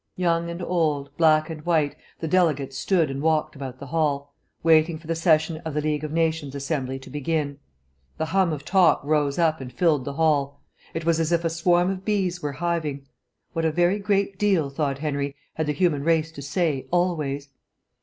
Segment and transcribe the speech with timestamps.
[0.15, 4.97] Young and old, black and white, the delegates stood and walked about the hall, waiting
[4.97, 7.59] for the session of the League of Nations Assembly to begin.
[8.17, 10.59] The hum of talk rose up and filled the hall;
[10.95, 13.05] it was as if a swarm of bees were hiving.
[13.53, 17.49] What a very great deal, thought Henry, had the human race to say, always!